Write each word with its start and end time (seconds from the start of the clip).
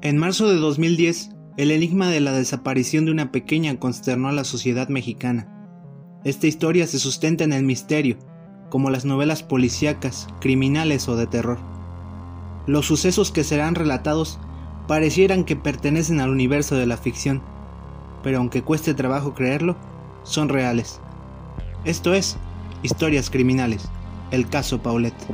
En 0.00 0.16
marzo 0.16 0.48
de 0.48 0.54
2010, 0.54 1.30
el 1.56 1.72
enigma 1.72 2.06
de 2.06 2.20
la 2.20 2.30
desaparición 2.30 3.04
de 3.04 3.10
una 3.10 3.32
pequeña 3.32 3.80
consternó 3.80 4.28
a 4.28 4.32
la 4.32 4.44
sociedad 4.44 4.88
mexicana. 4.88 5.48
Esta 6.22 6.46
historia 6.46 6.86
se 6.86 7.00
sustenta 7.00 7.42
en 7.42 7.52
el 7.52 7.64
misterio, 7.64 8.16
como 8.70 8.90
las 8.90 9.04
novelas 9.04 9.42
policíacas, 9.42 10.28
criminales 10.40 11.08
o 11.08 11.16
de 11.16 11.26
terror. 11.26 11.58
Los 12.68 12.86
sucesos 12.86 13.32
que 13.32 13.42
serán 13.42 13.74
relatados 13.74 14.38
parecieran 14.86 15.42
que 15.42 15.56
pertenecen 15.56 16.20
al 16.20 16.30
universo 16.30 16.76
de 16.76 16.86
la 16.86 16.96
ficción, 16.96 17.42
pero 18.22 18.38
aunque 18.38 18.62
cueste 18.62 18.94
trabajo 18.94 19.34
creerlo, 19.34 19.76
son 20.22 20.48
reales. 20.48 21.00
Esto 21.84 22.14
es 22.14 22.36
Historias 22.84 23.30
Criminales, 23.30 23.88
el 24.30 24.48
caso 24.48 24.80
Paulette. 24.80 25.26